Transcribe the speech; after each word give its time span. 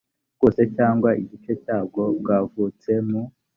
bwose 0.37 0.61
cyangwa 0.75 1.09
igice 1.21 1.51
cyabwo 1.63 2.01
bwavutse 2.19 2.91
mu 3.07 3.21